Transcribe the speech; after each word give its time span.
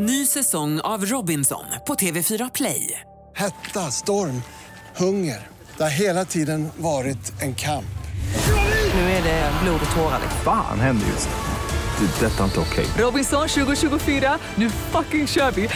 Ny 0.00 0.26
säsong 0.26 0.80
av 0.80 1.04
Robinson 1.06 1.64
på 1.86 1.94
TV4 1.94 2.50
Play. 2.54 3.00
Hetta, 3.36 3.80
storm, 3.80 4.42
hunger. 4.96 5.46
Det 5.76 5.82
har 5.82 5.90
hela 5.90 6.24
tiden 6.24 6.68
varit 6.76 7.42
en 7.42 7.54
kamp. 7.54 7.84
Nu 8.94 9.00
är 9.00 9.22
det 9.22 9.52
blod 9.62 9.80
och 9.90 9.96
tårar. 9.96 10.20
Fan 10.44 10.80
händer 10.80 11.06
just 11.06 11.28
nu. 11.28 12.06
Det. 12.06 12.26
är 12.26 12.30
Detta 12.30 12.40
är 12.40 12.44
inte 12.44 12.60
okej. 12.60 12.86
Robinson 12.98 13.48
2024, 13.48 14.38
nu 14.54 14.70
fucking 14.70 15.26
kör 15.26 15.50
vi! 15.50 15.68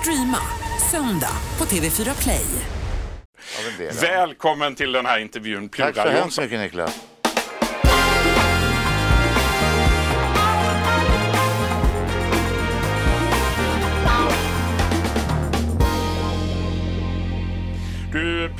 Streama 0.00 0.38
söndag 0.90 1.36
på 1.56 1.64
TV4 1.64 2.22
Play. 2.22 2.46
Välkommen 4.00 4.74
till 4.74 4.92
den 4.92 5.06
här 5.06 5.18
intervjun, 5.18 5.68
Plura 5.68 5.92
Tack 5.92 6.06
så 6.06 6.12
hemskt 6.12 6.38
mycket 6.38 6.60
Niklas. 6.60 7.00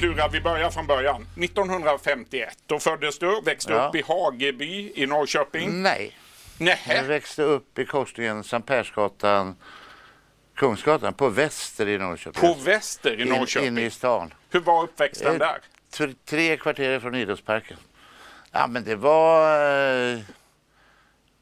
Plura, 0.05 0.29
vi 0.29 0.41
börjar 0.41 0.71
från 0.71 0.87
början. 0.87 1.27
1951, 1.37 2.59
då 2.67 2.79
föddes 2.79 3.19
du, 3.19 3.41
växte 3.45 3.73
Ja. 3.73 3.89
upp 3.89 3.95
i 3.95 4.03
Hageby 4.07 4.93
i 4.95 5.07
Norrköping. 5.07 5.83
Nej, 5.83 6.17
jag 6.59 6.65
Nähä, 6.65 7.03
växte 7.03 7.43
upp 7.43 7.79
i 7.79 7.85
korsningen 7.87 8.45
Sankt 8.45 8.69
Persgatan, 8.69 9.57
Kungsgatan 10.55 11.15
på 11.15 11.29
Väster 11.29 11.89
i 11.89 11.99
Norrköping. 11.99 12.41
på 12.41 12.55
Väster 12.65 13.19
i 13.21 13.23
In- 13.23 13.29
Norrköping. 13.29 13.67
Inne 13.69 13.83
i 13.85 13.91
stan. 13.91 14.35
Hur 14.51 14.61
var 14.61 14.83
uppväxten 14.83 15.33
Eh, 15.33 15.39
där? 15.39 15.59
Tre, 15.91 16.15
tre 16.25 16.57
kvarter 16.57 17.01
från 17.01 17.15
idrottsparken. 17.15 17.77
Ja 18.53 18.67
men 18.67 18.85
det 18.85 18.97
var... 18.97 19.53
eh, 20.13 20.19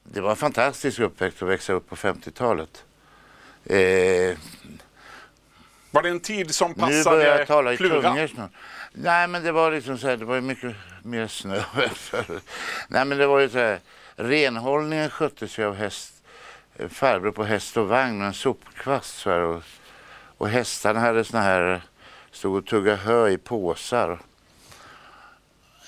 Det 0.04 0.20
var 0.20 0.30
en 0.30 0.36
fantastisk 0.36 0.98
uppväxt 1.00 1.42
att 1.42 1.48
växa 1.48 1.72
upp 1.72 1.88
på 1.88 1.96
50-talet. 1.96 2.84
Eh, 3.64 4.36
Var 5.92 6.02
det 6.02 6.08
en 6.08 6.20
tid 6.20 6.54
som 6.54 6.70
nu 6.70 6.76
börjar 6.76 7.04
passade 7.04 7.24
jag 7.24 7.46
tala 7.46 7.72
i 7.72 7.76
tungor 7.76 8.26
snart. 8.26 8.50
Nej 8.92 9.28
men 9.28 9.42
det 9.42 9.52
var 9.52 9.70
liksom 9.70 9.98
så 9.98 10.08
här, 10.08 10.16
det 10.16 10.24
var 10.24 10.34
ju 10.34 10.40
mycket 10.40 10.76
mer 11.02 11.26
snö. 11.26 11.62
Nej 12.88 13.04
men 13.04 13.18
det 13.18 13.26
var 13.26 13.40
ju 13.40 13.48
så 13.48 13.58
här, 13.58 13.80
renhållningen 14.16 15.10
sköttes 15.10 15.58
ju 15.58 15.64
av 15.64 15.74
häst, 15.74 16.14
farbror 16.88 17.32
på 17.32 17.44
häst 17.44 17.76
och 17.76 17.88
vagn 17.88 18.20
och 18.20 18.26
en 18.26 18.34
sopkvast 18.34 19.18
så 19.18 19.30
här, 19.30 19.40
och, 19.40 19.62
och 20.38 20.48
hästarna 20.48 21.00
hade 21.00 21.24
såna 21.24 21.42
här, 21.42 21.82
stod 22.30 22.56
och 22.56 22.66
tuggade 22.66 22.96
hö 22.96 23.28
i 23.28 23.38
påsar. 23.38 24.10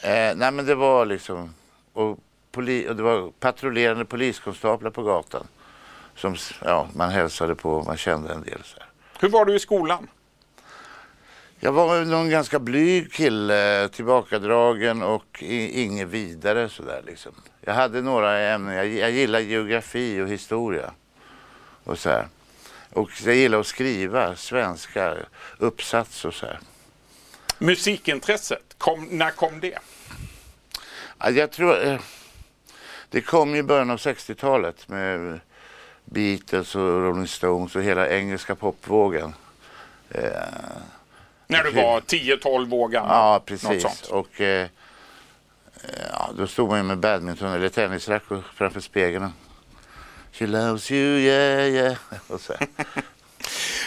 Eh, 0.02 0.36
nej 0.36 0.50
men 0.50 0.66
det 0.66 0.74
var 0.74 1.06
liksom, 1.06 1.54
och, 1.92 2.18
poli, 2.52 2.88
och 2.88 2.96
det 2.96 3.02
var 3.02 3.30
patrullerande 3.30 4.04
poliskonstaplar 4.04 4.90
på 4.90 5.02
gatan. 5.02 5.46
Som 6.16 6.36
ja, 6.64 6.88
man 6.94 7.10
hälsade 7.10 7.54
på, 7.54 7.82
man 7.82 7.96
kände 7.96 8.32
en 8.32 8.42
del 8.42 8.62
så 8.64 8.76
här. 8.80 8.83
Hur 9.20 9.28
var 9.28 9.44
du 9.44 9.54
i 9.54 9.58
skolan? 9.58 10.08
Jag 11.60 11.72
var 11.72 12.04
någon 12.04 12.30
ganska 12.30 12.58
blyg 12.58 13.12
kille, 13.12 13.88
tillbakadragen 13.88 15.02
och 15.02 15.42
inget 15.42 16.08
vidare 16.08 16.68
sådär 16.68 17.02
liksom. 17.06 17.32
Jag 17.60 17.74
hade 17.74 18.02
några 18.02 18.38
ämnen, 18.40 18.74
jag, 18.74 18.86
jag 18.86 19.10
gillar 19.10 19.40
geografi 19.40 20.20
och 20.20 20.28
historia 20.28 20.90
och 21.84 21.98
så 21.98 22.10
här. 22.10 22.28
Och 22.92 23.10
jag 23.24 23.34
gillar 23.34 23.60
att 23.60 23.66
skriva 23.66 24.36
svenska, 24.36 25.16
uppsats 25.58 26.24
och 26.24 26.34
så 26.34 26.46
här. 26.46 26.58
Musikintresset, 27.58 28.74
kom, 28.78 29.04
när 29.10 29.30
kom 29.30 29.60
det? 29.60 29.78
Ja, 31.18 31.30
Jag 31.30 31.50
tror, 31.50 31.86
eh, 31.86 32.00
det 33.10 33.20
kom 33.20 33.54
i 33.54 33.62
början 33.62 33.90
av 33.90 33.96
60-talet 33.98 34.88
med 34.88 35.40
Beatles 36.04 36.74
och 36.74 36.80
Rolling 36.82 37.26
Stones 37.28 37.76
och 37.76 37.82
hela 37.82 38.08
engelska 38.08 38.54
popvågen. 38.54 39.34
Eh, 40.10 40.22
När 41.46 41.64
du 41.64 41.70
var 41.70 42.00
10-12 42.00 42.72
år 42.74 42.88
gammal? 42.88 43.10
Ja, 43.10 43.42
precis. 43.46 44.02
Och 44.10 44.40
eh, 44.40 44.66
ja, 46.12 46.30
då 46.38 46.46
stod 46.46 46.68
man 46.68 46.78
ju 46.78 46.84
med 46.84 46.98
badminton 46.98 47.52
eller 47.52 47.68
tennisracket 47.68 48.38
framför 48.54 48.80
spegeln. 48.80 49.32
She 50.32 50.46
loves 50.46 50.90
you, 50.90 51.18
yeah, 51.18 51.68
yeah. 51.68 51.96
Och 52.28 52.40
så. 52.40 52.52
här. 52.58 52.68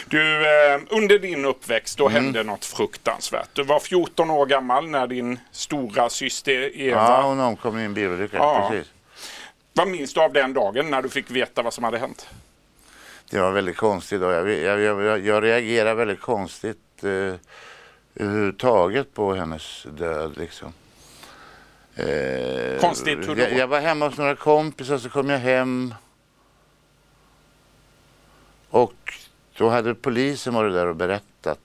Du, 0.09 0.45
eh, 0.45 0.79
under 0.89 1.19
din 1.19 1.45
uppväxt 1.45 1.99
Mm. 1.99 2.13
då 2.13 2.19
hände 2.19 2.43
något 2.43 2.65
fruktansvärt. 2.65 3.49
Du 3.53 3.63
var 3.63 3.79
14 3.79 4.29
år 4.31 4.45
gammal 4.45 4.87
när 4.87 5.07
din 5.07 5.39
stora 5.51 6.09
syster 6.09 6.77
Eva... 6.77 6.97
Ja, 7.01 7.21
hon 7.21 7.39
omkom 7.39 7.79
i 7.79 7.83
en 7.85 7.93
bilolycka. 7.93 8.37
Ja. 8.37 8.67
Precis. 8.71 8.91
Vad 9.77 9.87
minns 9.87 10.13
du 10.13 10.21
av 10.21 10.33
den 10.33 10.53
dagen 10.53 10.89
när 10.89 11.01
du 11.01 11.09
fick 11.09 11.31
veta 11.31 11.61
vad 11.61 11.73
som 11.73 11.83
hade 11.83 11.97
hänt? 11.97 12.29
Det 13.29 13.39
var 13.39 13.51
väldigt 13.51 13.77
konstigt. 13.77 14.21
Då. 14.21 14.31
Jag, 14.31 14.49
jag, 14.49 14.79
jag, 14.79 15.25
jag 15.25 15.43
reagerar 15.43 15.95
väldigt 15.95 16.21
konstigt 16.21 17.03
eh, 17.03 17.09
överhuvudtaget 18.15 19.13
på 19.13 19.33
hennes 19.33 19.85
död. 19.97 20.37
Liksom. 20.37 20.73
Eh, 21.95 22.79
Konstigt, 22.79 23.17
hur 23.17 23.35
då? 23.35 23.41
jag, 23.41 23.53
jag 23.53 23.67
var 23.67 23.79
hemma 23.79 24.07
hos 24.07 24.17
några 24.17 24.35
kompisar, 24.35 24.97
så 24.97 25.09
kom 25.09 25.29
jag 25.29 25.39
hem. 25.39 25.93
Och 28.69 29.13
då 29.57 29.69
hade 29.69 29.95
polisen 29.95 30.53
varit 30.53 30.73
där 30.73 30.87
och 30.87 30.95
berättat 30.95 31.59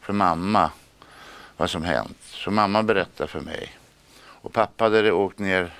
för 0.00 0.12
mamma 0.12 0.70
vad 1.56 1.70
som 1.70 1.82
hänt. 1.82 2.18
Så 2.22 2.50
mamma 2.50 2.82
berättade 2.82 3.28
för 3.28 3.40
mig. 3.40 3.72
Och 4.24 4.52
pappa 4.52 4.84
hade 4.84 5.12
åkt 5.12 5.38
ner 5.38 5.72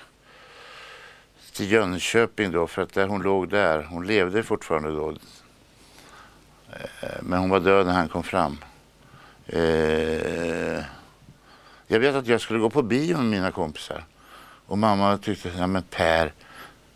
till 1.52 1.70
Jönköping 1.72 2.50
då, 2.52 2.66
för 2.66 2.82
att 2.82 2.92
där 2.92 3.06
hon 3.06 3.22
låg 3.22 3.48
där, 3.48 3.82
hon 3.82 4.06
levde 4.06 4.42
fortfarande 4.42 4.90
då. 4.90 5.10
Eh, 6.72 7.08
Men 7.20 7.38
hon 7.38 7.50
var 7.50 7.60
död 7.60 7.86
när 7.86 7.92
han 7.92 8.08
kom 8.08 8.22
fram. 8.22 8.58
Eh, 9.46 10.84
Jag 11.86 12.00
vet 12.00 12.14
att 12.14 12.26
jag 12.26 12.40
skulle 12.40 12.58
gå 12.58 12.70
på 12.70 12.82
bio 12.82 13.16
med 13.16 13.26
mina 13.26 13.50
kompisar. 13.52 14.04
Och 14.66 14.78
mamma 14.78 15.18
tyckte, 15.18 15.52
ja 15.58 15.66
men 15.66 15.82
Per, 15.82 16.32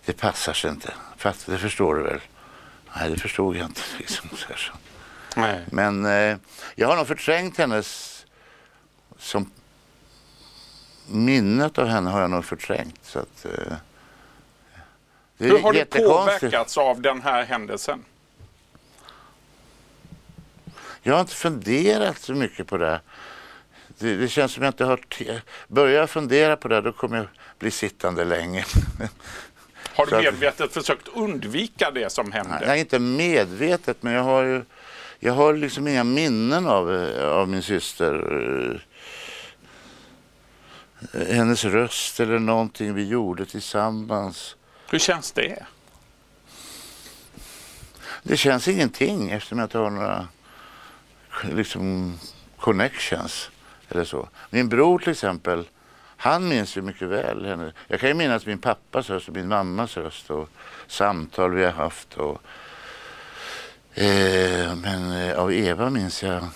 det 0.04 0.12
passar 0.12 0.52
sig 0.52 0.70
inte. 0.70 0.94
Fatt, 1.16 1.46
det 1.46 1.58
förstår 1.58 1.94
du 1.94 2.02
väl? 2.02 2.20
Nej, 2.96 3.10
det 3.10 3.18
förstod 3.18 3.56
jag 3.56 3.66
inte. 3.66 3.80
Liksom, 3.98 4.28
så. 4.36 4.72
Nej. 5.36 5.64
Men 5.70 6.04
eh, 6.04 6.36
jag 6.74 6.88
har 6.88 6.96
nog 6.96 7.06
förträngt 7.06 7.58
hennes... 7.58 8.12
Som 9.18 9.50
minnet 11.08 11.78
av 11.78 11.86
henne 11.86 12.10
har 12.10 12.20
jag 12.20 12.30
nog 12.30 12.44
förträngt. 12.44 12.98
Så 13.02 13.18
att, 13.18 13.44
eh, 13.44 13.76
Hur 15.38 15.58
har 15.58 15.72
du 15.72 15.84
påverkats 15.84 16.78
av 16.78 17.00
den 17.00 17.22
här 17.22 17.44
händelsen? 17.44 18.04
Jag 21.02 21.14
har 21.14 21.20
inte 21.20 21.34
funderat 21.34 22.18
så 22.18 22.32
mycket 22.34 22.66
på 22.66 22.76
det. 22.76 23.00
Det, 23.98 24.16
det 24.16 24.28
känns 24.28 24.52
som 24.52 24.62
jag 24.62 24.70
inte 24.70 24.84
har... 24.84 25.00
Börjar 25.68 26.00
jag 26.00 26.10
fundera 26.10 26.56
på 26.56 26.68
det 26.68 26.80
då 26.80 26.92
kommer 26.92 27.16
jag 27.16 27.26
bli 27.58 27.70
sittande 27.70 28.24
länge. 28.24 28.64
Har 29.94 30.06
du 30.06 30.16
medvetet 30.16 30.72
försökt 30.72 31.08
undvika 31.08 31.90
det 31.90 32.12
som 32.12 32.32
hände? 32.32 32.58
Jag 32.60 32.70
är 32.70 32.76
inte 32.76 32.98
medvetet 32.98 34.02
men 34.02 34.12
jag 34.12 34.22
har 34.22 34.42
ju... 34.42 34.62
Jag 35.18 35.32
har 35.32 35.54
liksom 35.54 35.88
inga 35.88 36.04
minnen 36.04 36.66
av, 36.66 36.90
av 37.22 37.48
min 37.48 37.62
syster. 37.62 38.82
Eh, 41.12 41.36
Hennes 41.36 41.64
röst 41.64 42.20
eller 42.20 42.38
någonting 42.38 42.94
vi 42.94 43.08
gjorde 43.08 43.46
tillsammans. 43.46 44.56
Hur 44.90 44.98
känns 44.98 45.32
det? 45.32 45.66
Det 48.22 48.36
känns 48.36 48.68
ingenting 48.68 49.30
eftersom 49.30 49.58
jag 49.58 49.66
inte 49.66 49.78
har 49.78 49.90
några 49.90 50.28
liksom, 51.42 52.18
connections 52.56 53.50
eller 53.88 54.04
så. 54.04 54.28
Min 54.50 54.68
bror 54.68 54.98
till 54.98 55.10
exempel, 55.12 55.68
han 56.16 56.48
minns 56.48 56.76
ju 56.76 56.82
mycket 56.82 57.08
väl 57.08 57.44
henne. 57.44 57.72
Jag 57.88 58.00
kan 58.00 58.08
ju 58.08 58.14
minnas 58.14 58.46
min 58.46 58.58
pappas 58.58 59.10
röst 59.10 59.28
och 59.28 59.34
min 59.34 59.48
mammas 59.48 59.96
röst 59.96 60.30
och 60.30 60.48
samtal 60.86 61.54
vi 61.54 61.64
har 61.64 61.72
haft. 61.72 62.14
Och, 62.14 62.42
eh, 63.94 64.76
men 64.76 65.12
eh, 65.12 65.38
av 65.38 65.52
Eva 65.52 65.90
minns 65.90 66.22
jag 66.22 66.48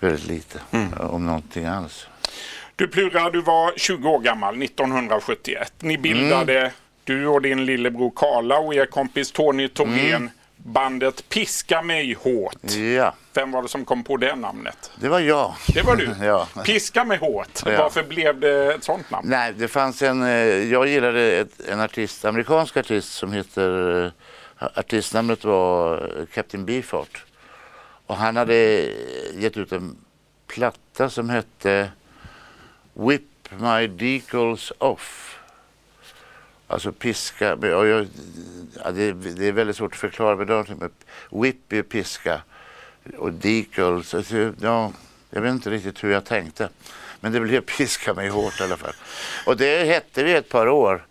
väldigt 0.00 0.26
lite, 0.26 0.60
om 0.98 1.26
någonting 1.26 1.66
alls. 1.66 2.06
Du 2.76 2.88
Plura, 2.88 3.30
du 3.30 3.40
var 3.40 3.72
20 3.76 4.08
år 4.08 4.20
gammal 4.20 4.62
1971. 4.62 5.72
Ni 5.80 5.98
bildade, 5.98 6.58
Mm. 6.60 6.70
du 7.04 7.26
och 7.26 7.42
din 7.42 7.64
lillebror 7.66 8.12
Karla 8.16 8.58
och 8.58 8.74
er 8.74 8.86
kompis 8.86 9.32
Tony 9.32 9.68
Thorén, 9.68 10.30
bandet 10.56 11.28
Piska 11.28 11.82
mig 11.82 12.12
hårt. 12.14 12.56
Ja, 12.96 13.14
Vem 13.34 13.50
var 13.52 13.62
det 13.62 13.68
som 13.68 13.84
kom 13.84 14.04
på 14.04 14.16
det 14.16 14.34
namnet? 14.36 14.90
det 15.00 15.08
var 15.08 15.20
jag. 15.20 15.54
Det 15.74 15.82
var 15.82 15.96
du. 15.96 16.14
Ja. 16.26 16.48
Piska 16.64 17.04
mig 17.04 17.18
hårt. 17.18 17.62
Ja. 17.66 17.82
Varför 17.82 18.02
blev 18.02 18.40
det 18.40 18.74
ett 18.74 18.84
sånt 18.84 19.10
namn? 19.10 19.28
Nej, 19.28 19.52
det 19.56 19.68
fanns 19.68 20.02
en, 20.02 20.22
eh, 20.22 20.28
jag 20.72 20.86
gillade 20.88 21.32
ett, 21.32 21.60
en 21.68 21.80
artist, 21.80 22.24
amerikansk 22.24 22.76
artist 22.76 23.12
som 23.12 23.32
heter, 23.32 24.04
eh, 24.60 24.68
artistnamnet 24.74 25.44
var 25.44 25.94
eh, 26.18 26.26
Captain 26.34 26.64
Beefheart. 26.64 27.24
Och 28.06 28.16
han 28.16 28.36
hade 28.36 28.54
gett 29.34 29.56
ut 29.56 29.72
en 29.72 29.96
platta 30.46 31.10
som 31.10 31.30
hette 31.30 31.88
Whip 32.94 33.22
My 33.58 33.86
Decals 33.86 34.72
Off. 34.78 35.38
Alltså 36.66 36.92
piska, 36.92 37.54
Och 37.54 37.86
jag, 37.86 38.06
ja, 38.84 38.90
det, 38.90 39.12
det 39.12 39.48
är 39.48 39.52
väldigt 39.52 39.76
svårt 39.76 39.92
att 39.92 39.98
förklara. 39.98 40.36
Men 40.36 40.78
det 40.78 40.90
whip 41.30 41.72
är 41.72 41.82
piska 41.82 42.42
och 43.18 43.32
decals. 43.32 44.14
Alltså, 44.14 44.52
ja, 44.60 44.92
jag 45.30 45.40
vet 45.40 45.50
inte 45.50 45.70
riktigt 45.70 46.04
hur 46.04 46.10
jag 46.10 46.24
tänkte. 46.24 46.68
Men 47.20 47.32
det 47.32 47.40
blev 47.40 47.60
piska 47.60 48.14
mig 48.14 48.28
hårt 48.28 48.60
i 48.60 48.64
alla 48.64 48.76
fall. 48.76 48.94
Och 49.46 49.56
det 49.56 49.84
hette 49.84 50.24
vi 50.24 50.32
ett 50.32 50.48
par 50.48 50.68
år. 50.68 51.06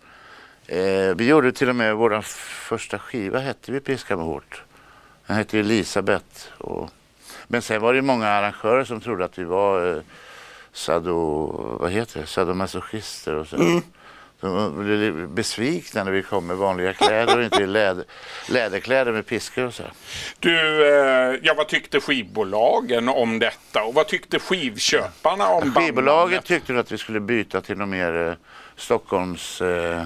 Eh, 0.66 1.14
vi 1.16 1.28
gjorde 1.28 1.52
till 1.52 1.68
och 1.68 1.76
med 1.76 1.96
vår 1.96 2.20
första 2.20 2.98
skiva 2.98 3.38
hette 3.38 3.72
vi 3.72 3.80
Piska 3.80 4.16
mig 4.16 4.26
hårt. 4.26 4.62
Den 5.26 5.36
hette 5.36 5.58
Elisabeth. 5.58 6.48
Och, 6.58 6.90
men 7.46 7.62
sen 7.62 7.80
var 7.80 7.94
det 7.94 8.02
många 8.02 8.28
arrangörer 8.28 8.84
som 8.84 9.00
trodde 9.00 9.24
att 9.24 9.38
vi 9.38 9.44
var 9.44 9.96
eh, 9.96 10.02
sado, 10.74 11.78
vad 11.80 11.90
heter 11.90 12.20
det? 12.20 12.26
sadomasochister 12.26 13.34
och 13.34 13.46
så. 13.46 13.56
Mm. 13.56 13.82
De 14.40 14.84
blev 14.84 15.28
besvikna 15.28 16.04
när 16.04 16.12
vi 16.12 16.22
kom 16.22 16.46
med 16.46 16.56
vanliga 16.56 16.92
kläder 16.92 17.38
och 17.38 17.44
inte 17.44 17.62
i 17.62 17.66
läder, 17.66 18.04
läderkläder 18.48 19.12
med 19.12 19.26
piskor 19.26 19.64
och 19.64 19.74
så. 19.74 19.82
Du, 20.38 20.88
eh, 20.88 21.38
ja, 21.42 21.54
vad 21.56 21.68
tyckte 21.68 22.00
skivbolagen 22.00 23.08
om 23.08 23.38
detta 23.38 23.84
och 23.84 23.94
vad 23.94 24.06
tyckte 24.06 24.38
skivköparna 24.38 25.48
om 25.48 25.60
bandet? 25.60 25.82
Skivbolaget 25.82 26.44
tyckte 26.44 26.78
att 26.78 26.92
vi 26.92 26.98
skulle 26.98 27.20
byta 27.20 27.60
till 27.60 27.76
något 27.76 27.88
mer 27.88 28.28
eh, 28.28 28.34
Stockholms 28.76 29.60
eh, 29.60 30.02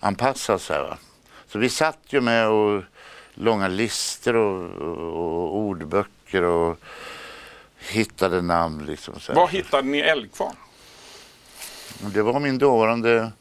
anpassat. 0.00 0.62
Så, 0.62 0.72
här, 0.72 0.82
va? 0.82 0.96
så 1.46 1.58
vi 1.58 1.68
satt 1.68 1.98
ju 2.08 2.20
med 2.20 2.48
och 2.48 2.82
långa 3.34 3.68
listor 3.68 4.36
och, 4.36 4.70
och, 4.82 4.98
och 4.98 5.56
ordböcker 5.56 6.42
och 6.42 6.78
hittade 7.88 8.42
namn. 8.42 8.86
Liksom, 8.86 9.20
så 9.20 9.32
här. 9.32 9.40
Var 9.40 9.48
hittade 9.48 9.88
ni 9.88 9.98
Eldkvarn? 9.98 10.56
Det 12.14 12.22
var 12.22 12.40
min 12.40 12.58
dåvarande 12.58 13.32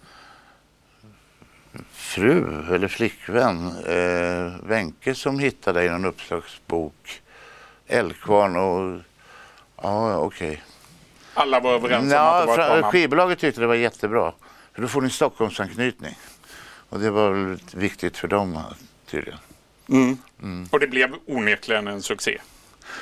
fru 1.91 2.65
eller 2.75 2.87
flickvän, 2.87 3.67
eh, 3.85 4.53
Wenke, 4.63 5.15
som 5.15 5.39
hittade 5.39 5.85
i 5.85 5.89
någon 5.89 6.05
uppslagsbok 6.05 7.21
Eldkvarn 7.87 8.55
och 8.55 9.01
ja, 9.81 10.17
okej. 10.17 10.49
Okay. 10.49 10.61
Alla 11.33 11.59
var 11.59 11.73
överens 11.73 12.13
ja, 12.13 12.43
om 12.43 12.49
att 12.49 12.55
det 12.55 12.69
var 12.69 12.79
ett 12.79 12.85
Skivbolaget 12.85 13.39
tyckte 13.39 13.61
det 13.61 13.67
var 13.67 13.75
jättebra. 13.75 14.33
För 14.73 14.81
då 14.81 14.87
får 14.87 15.01
ni 15.01 15.09
Stockholmsanknytning. 15.09 16.17
Och 16.89 16.99
det 16.99 17.11
var 17.11 17.57
viktigt 17.77 18.17
för 18.17 18.27
dem 18.27 18.59
tydligen. 19.05 19.39
Mm. 19.89 20.17
Mm. 20.41 20.67
Och 20.71 20.79
det 20.79 20.87
blev 20.87 21.15
onekligen 21.25 21.87
en 21.87 22.01
succé. 22.01 22.41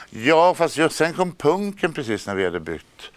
Ja, 0.09 0.53
fast 0.53 0.77
just 0.77 0.95
sen 0.95 1.13
kom 1.13 1.31
punken 1.31 1.93
precis 1.93 2.27
när 2.27 2.35
vi 2.35 2.45
hade 2.45 2.59
byggt. 2.59 3.11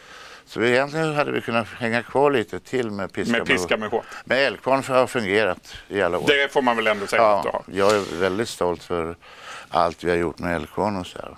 Så 0.47 0.63
egentligen 0.63 1.15
hade 1.15 1.33
vi 1.33 1.41
kunnat 1.41 1.69
hänga 1.69 2.03
kvar 2.03 2.31
lite 2.31 2.61
till 2.61 2.91
med 2.91 3.13
Piska 3.13 3.39
med, 3.39 3.47
piska 3.47 3.77
med 3.77 3.91
hårt. 3.91 4.05
Men 4.25 4.39
Älvkvarn 4.39 4.85
har 4.85 5.07
fungerat 5.07 5.75
i 5.89 6.03
alla 6.03 6.19
år. 6.19 6.27
Det 6.27 6.53
får 6.53 6.63
man 6.63 6.77
väl 6.77 6.87
ändå 6.87 7.07
säga 7.07 7.23
ja, 7.23 7.65
att. 7.67 7.75
Jag 7.75 7.95
är 7.95 8.21
väldigt 8.21 8.49
stolt 8.49 8.85
för 8.85 9.17
allt 9.69 10.05
vi 10.05 10.11
har 10.11 10.17
gjort 10.17 10.39
med 10.39 10.57
Älvkvarn 10.57 10.97
och 10.97 11.07
så 11.07 11.19
här. 11.19 11.37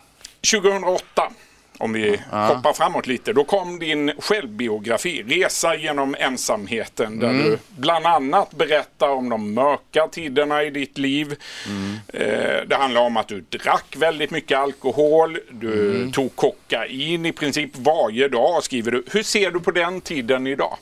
2008 0.60 1.32
om 1.78 1.92
vi 1.92 2.20
ja. 2.30 2.46
hoppar 2.46 2.72
framåt 2.72 3.06
lite. 3.06 3.32
Då 3.32 3.44
kom 3.44 3.78
din 3.78 4.12
självbiografi, 4.18 5.22
Resa 5.22 5.76
genom 5.76 6.16
ensamheten, 6.18 7.18
där 7.18 7.30
mm. 7.30 7.44
du 7.44 7.58
bland 7.76 8.06
annat 8.06 8.50
berättar 8.50 9.08
om 9.08 9.28
de 9.28 9.54
mörka 9.54 10.08
tiderna 10.12 10.62
i 10.62 10.70
ditt 10.70 10.98
liv. 10.98 11.36
Mm. 11.68 11.94
Eh, 12.08 12.66
det 12.66 12.76
handlar 12.76 13.00
om 13.00 13.16
att 13.16 13.28
du 13.28 13.40
drack 13.40 13.96
väldigt 13.96 14.30
mycket 14.30 14.58
alkohol, 14.58 15.38
du 15.50 15.96
mm. 15.96 16.12
tog 16.12 16.36
kokain 16.36 17.26
i 17.26 17.32
princip 17.32 17.70
varje 17.76 18.28
dag, 18.28 18.62
skriver 18.62 18.90
du. 18.90 19.04
Hur 19.10 19.22
ser 19.22 19.50
du 19.50 19.60
på 19.60 19.70
den 19.70 20.00
tiden 20.00 20.46
idag? 20.46 20.76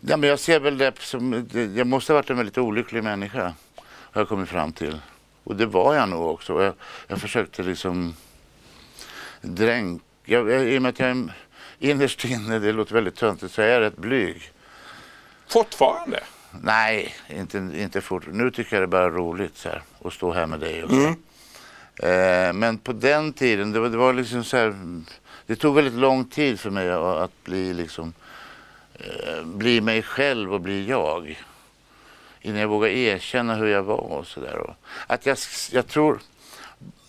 Ja, 0.00 0.16
men 0.16 0.28
jag 0.28 0.38
ser 0.38 0.60
väl 0.60 0.78
det 0.78 0.92
som, 0.98 1.48
jag 1.76 1.86
måste 1.86 2.12
ha 2.12 2.18
varit 2.18 2.30
en 2.30 2.36
väldigt 2.36 2.58
olycklig 2.58 3.04
människa, 3.04 3.54
har 3.84 4.20
jag 4.20 4.28
kommit 4.28 4.48
fram 4.48 4.72
till. 4.72 5.00
Och 5.44 5.56
det 5.56 5.66
var 5.66 5.94
jag 5.94 6.08
nog 6.08 6.26
också. 6.30 6.62
Jag, 6.62 6.74
jag 7.08 7.20
försökte 7.20 7.62
liksom 7.62 8.14
dränk... 9.40 10.02
Jag, 10.24 10.68
I 10.68 10.78
och 10.78 10.82
med 10.82 10.88
att 10.88 10.98
jag 10.98 11.08
är 11.08 11.32
innerst 11.78 12.24
inne, 12.24 12.58
det 12.58 12.72
låter 12.72 12.94
väldigt 12.94 13.16
töntigt, 13.16 13.54
så 13.54 13.62
är 13.62 13.66
jag 13.66 13.80
rätt 13.80 13.96
blyg. 13.96 14.52
Fortfarande? 15.48 16.20
Nej, 16.62 17.14
inte, 17.28 17.58
inte 17.58 18.00
fort. 18.00 18.24
Nu 18.32 18.50
tycker 18.50 18.76
jag 18.76 18.82
det 18.82 18.84
är 18.84 18.86
bara 18.86 19.10
roligt 19.10 19.56
så 19.56 19.68
här, 19.68 19.82
att 20.04 20.12
stå 20.12 20.32
här 20.32 20.46
med 20.46 20.60
dig. 20.60 20.84
Och 20.84 20.92
mm. 20.92 21.14
eh, 21.96 22.52
men 22.52 22.78
på 22.78 22.92
den 22.92 23.32
tiden, 23.32 23.72
det 23.72 23.80
var, 23.80 23.88
det 23.88 23.96
var 23.96 24.12
liksom 24.12 24.44
så 24.44 24.56
här, 24.56 24.74
det 25.46 25.56
tog 25.56 25.74
väldigt 25.74 25.94
lång 25.94 26.24
tid 26.24 26.60
för 26.60 26.70
mig 26.70 26.90
att, 26.90 27.00
att 27.00 27.44
bli 27.44 27.74
liksom 27.74 28.12
eh, 28.94 29.44
bli 29.44 29.80
mig 29.80 30.02
själv 30.02 30.54
och 30.54 30.60
bli 30.60 30.86
jag. 30.86 31.44
Innan 32.40 32.60
jag 32.60 32.68
vågade 32.68 32.96
erkänna 32.96 33.54
hur 33.54 33.66
jag 33.66 33.82
var 33.82 33.96
och 33.96 34.26
sådär. 34.26 34.74
Att 35.06 35.26
jag, 35.26 35.38
jag 35.72 35.86
tror, 35.88 36.18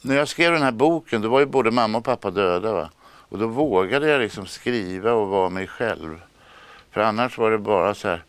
när 0.01 0.15
jag 0.15 0.27
skrev 0.27 0.53
den 0.53 0.61
här 0.61 0.71
boken 0.71 1.21
då 1.21 1.29
var 1.29 1.39
ju 1.39 1.45
både 1.45 1.71
mamma 1.71 1.97
och 1.97 2.03
pappa 2.03 2.31
döda. 2.31 2.73
Va? 2.73 2.89
Och 3.03 3.37
då 3.37 3.47
vågade 3.47 4.09
jag 4.09 4.21
liksom 4.21 4.45
skriva 4.45 5.13
och 5.13 5.27
vara 5.27 5.49
mig 5.49 5.67
själv. 5.67 6.21
För 6.91 7.01
annars 7.01 7.37
var 7.37 7.51
det 7.51 7.57
bara 7.57 7.93
så 7.93 8.07
här, 8.07 8.23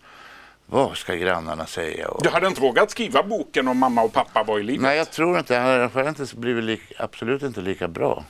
vad 0.67 0.97
ska 0.97 1.15
grannarna 1.15 1.67
säga? 1.67 2.09
Och... 2.09 2.23
Du 2.23 2.29
hade 2.29 2.47
inte 2.47 2.61
vågat 2.61 2.91
skriva 2.91 3.23
boken 3.23 3.69
om 3.69 3.79
mamma 3.79 4.03
och 4.03 4.13
pappa 4.13 4.43
var 4.43 4.59
i 4.59 4.63
livet? 4.63 4.83
Nej, 4.83 4.99
jag 4.99 5.11
tror 5.11 5.39
inte. 5.39 5.55
Det 5.55 5.89
hade 5.95 6.09
inte 6.09 6.37
blivit 6.37 6.65
lika, 6.65 7.05
absolut 7.05 7.43
inte 7.43 7.61
lika 7.61 7.89
bra. 7.89 8.25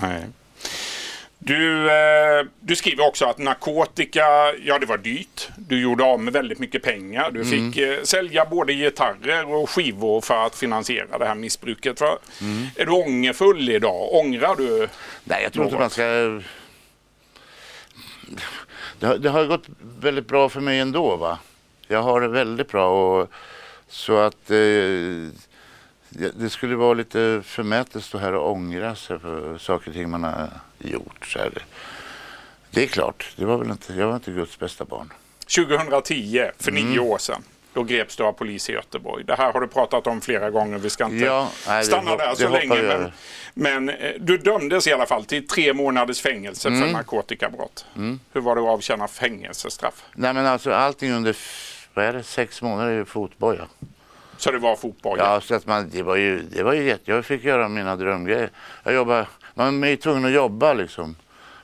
Nej. 0.00 0.26
Du, 1.38 1.90
eh, 1.90 2.46
du 2.60 2.76
skriver 2.76 3.06
också 3.06 3.24
att 3.24 3.38
narkotika, 3.38 4.26
ja 4.64 4.78
det 4.78 4.86
var 4.86 4.98
dyrt. 4.98 5.48
Du 5.56 5.80
gjorde 5.80 6.04
av 6.04 6.20
med 6.20 6.32
väldigt 6.32 6.58
mycket 6.58 6.82
pengar. 6.82 7.30
Du 7.30 7.42
mm. 7.42 7.72
fick 7.72 7.82
eh, 7.82 8.02
sälja 8.02 8.44
både 8.44 8.72
gitarrer 8.72 9.54
och 9.54 9.70
skivor 9.70 10.20
för 10.20 10.46
att 10.46 10.54
finansiera 10.54 11.18
det 11.18 11.26
här 11.26 11.34
missbruket. 11.34 12.00
Mm. 12.00 12.66
Är 12.76 12.86
du 12.86 12.92
ångerfull 12.92 13.68
idag? 13.68 14.14
Ångrar 14.14 14.56
du? 14.56 14.88
Nej, 15.24 15.42
jag 15.42 15.52
tror 15.52 15.64
något? 15.64 15.72
inte 15.72 15.80
man 15.80 15.90
ska... 15.90 16.04
Det 19.00 19.06
har, 19.06 19.18
det 19.18 19.30
har 19.30 19.46
gått 19.46 19.64
väldigt 20.00 20.28
bra 20.28 20.48
för 20.48 20.60
mig 20.60 20.78
ändå. 20.78 21.16
va. 21.16 21.38
Jag 21.88 22.02
har 22.02 22.20
det 22.20 22.28
väldigt 22.28 22.68
bra. 22.68 23.20
Och, 23.20 23.30
så 23.88 24.16
att... 24.16 24.50
Eh, 24.50 25.28
det 26.10 26.50
skulle 26.50 26.76
vara 26.76 26.94
lite 26.94 27.42
förmätet 27.44 27.96
att 27.96 28.04
stå 28.04 28.18
här 28.18 28.34
och 28.34 28.50
ångra 28.50 28.94
sig 28.94 29.18
för 29.18 29.58
saker 29.58 29.88
och 29.88 29.94
ting 29.94 30.10
man 30.10 30.24
har 30.24 30.48
gjort. 30.78 31.26
Så 31.26 31.38
här. 31.38 31.64
Det 32.70 32.82
är 32.82 32.86
klart, 32.86 33.32
det 33.36 33.44
var 33.44 33.56
väl 33.56 33.70
inte, 33.70 33.94
jag 33.94 34.06
var 34.06 34.14
inte 34.14 34.30
Guds 34.30 34.58
bästa 34.58 34.84
barn. 34.84 35.12
2010, 35.56 36.50
för 36.58 36.70
mm. 36.70 36.90
nio 36.90 36.98
år 36.98 37.18
sedan, 37.18 37.42
då 37.72 37.82
greps 37.82 38.16
du 38.16 38.22
av 38.22 38.32
polis 38.32 38.70
i 38.70 38.72
Göteborg. 38.72 39.24
Det 39.24 39.34
här 39.34 39.52
har 39.52 39.60
du 39.60 39.66
pratat 39.66 40.06
om 40.06 40.20
flera 40.20 40.50
gånger, 40.50 40.78
vi 40.78 40.90
ska 40.90 41.04
inte 41.04 41.24
ja, 41.24 41.50
nej, 41.66 41.84
stanna 41.84 42.16
där 42.16 42.34
så 42.34 42.48
länge. 42.48 42.82
Men, 42.82 43.12
men, 43.54 43.88
eh, 43.88 44.12
du 44.18 44.38
dömdes 44.38 44.86
i 44.86 44.92
alla 44.92 45.06
fall 45.06 45.24
till 45.24 45.46
tre 45.46 45.74
månaders 45.74 46.20
fängelse 46.20 46.68
mm. 46.68 46.80
för 46.80 46.92
narkotikabrott. 46.92 47.86
Mm. 47.96 48.20
Hur 48.32 48.40
var 48.40 48.56
det 48.56 48.62
att 48.62 48.68
avtjäna 48.68 49.08
fängelsestraff? 49.08 50.04
Nej 50.14 50.34
men 50.34 50.46
alltså 50.46 50.72
allting 50.72 51.12
under 51.12 51.36
vad 51.94 52.04
är 52.04 52.12
det, 52.12 52.22
sex 52.22 52.62
månader 52.62 52.92
är 52.92 53.04
fotboja. 53.04 53.66
Så 54.36 54.50
det 54.50 54.58
var 54.58 54.76
fotboja? 54.76 55.22
Ja, 55.22 55.40
så 55.40 55.54
att 55.54 55.66
man, 55.66 55.90
det 55.90 56.02
var 56.02 56.16
ju, 56.16 56.42
det 56.42 56.62
var 56.62 56.72
ju 56.72 56.84
jätte, 56.84 57.10
jag 57.10 57.24
fick 57.24 57.44
göra 57.44 57.68
mina 57.68 57.96
drömgrejer. 57.96 58.50
Jag 58.84 58.94
jobbade 58.94 59.26
man 59.58 59.84
är 59.84 59.96
tvungen 59.96 60.24
att 60.24 60.32
jobba 60.32 60.72
liksom. 60.72 61.16